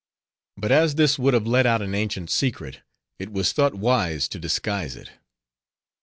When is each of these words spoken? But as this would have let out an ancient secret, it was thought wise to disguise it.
But 0.57 0.71
as 0.71 0.95
this 0.95 1.19
would 1.19 1.35
have 1.35 1.45
let 1.45 1.67
out 1.67 1.83
an 1.83 1.93
ancient 1.93 2.31
secret, 2.31 2.81
it 3.19 3.31
was 3.31 3.53
thought 3.53 3.75
wise 3.75 4.27
to 4.29 4.39
disguise 4.39 4.95
it. 4.95 5.11